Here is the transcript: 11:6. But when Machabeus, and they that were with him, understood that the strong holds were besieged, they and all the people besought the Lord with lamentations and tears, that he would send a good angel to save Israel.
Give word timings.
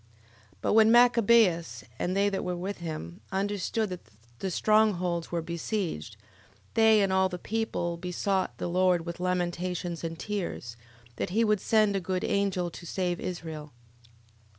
11:6. 0.01 0.07
But 0.61 0.73
when 0.73 0.91
Machabeus, 0.91 1.83
and 1.99 2.17
they 2.17 2.27
that 2.29 2.43
were 2.43 2.55
with 2.57 2.79
him, 2.79 3.21
understood 3.31 3.91
that 3.91 4.01
the 4.39 4.49
strong 4.49 4.93
holds 4.93 5.31
were 5.31 5.43
besieged, 5.43 6.17
they 6.73 7.01
and 7.03 7.13
all 7.13 7.29
the 7.29 7.37
people 7.37 7.97
besought 7.97 8.57
the 8.57 8.67
Lord 8.67 9.05
with 9.05 9.19
lamentations 9.19 10.03
and 10.03 10.17
tears, 10.17 10.75
that 11.17 11.29
he 11.29 11.43
would 11.43 11.61
send 11.61 11.95
a 11.95 11.99
good 12.01 12.23
angel 12.23 12.71
to 12.71 12.85
save 12.87 13.19
Israel. 13.19 13.73